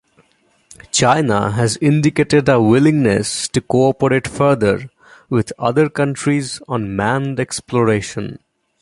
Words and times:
China 0.91 1.51
has 1.51 1.77
indicated 1.79 2.49
a 2.49 2.59
willingness 2.59 3.47
to 3.49 3.61
cooperate 3.61 4.27
further 4.27 4.89
with 5.29 5.53
other 5.59 5.89
countries 5.91 6.59
on 6.67 6.95
manned 6.95 7.39
exploration. 7.39 8.39